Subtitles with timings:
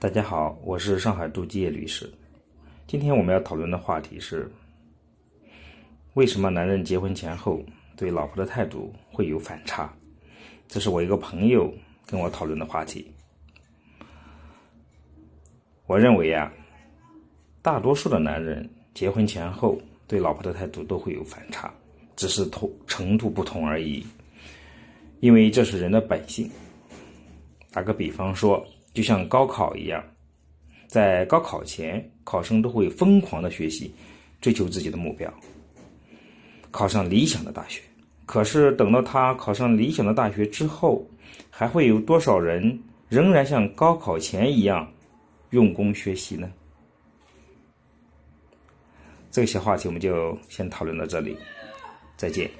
[0.00, 2.10] 大家好，我是上海杜基业律师。
[2.86, 4.50] 今天我们要讨论的话题是：
[6.14, 7.62] 为什么男人结婚前后
[7.98, 9.94] 对老婆的态度会有反差？
[10.66, 11.70] 这是我一个朋友
[12.06, 13.12] 跟我讨论的话题。
[15.84, 16.50] 我认为啊，
[17.60, 19.78] 大多数的男人结婚前后
[20.08, 21.70] 对老婆的态度都会有反差，
[22.16, 24.02] 只是同程度不同而已。
[25.20, 26.50] 因为这是人的本性。
[27.70, 28.66] 打个比方说。
[28.92, 30.02] 就像高考一样，
[30.86, 33.92] 在高考前，考生都会疯狂的学习，
[34.40, 35.32] 追求自己的目标，
[36.70, 37.80] 考上理想的大学。
[38.26, 41.04] 可是等到他考上理想的大学之后，
[41.50, 44.88] 还会有多少人仍然像高考前一样
[45.50, 46.50] 用功学习呢？
[49.32, 51.36] 这个小话题我们就先讨论到这里，
[52.16, 52.50] 再见。